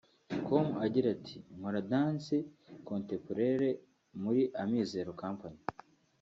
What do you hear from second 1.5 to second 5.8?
“Nkora dance Contemporaire muri Amizero Company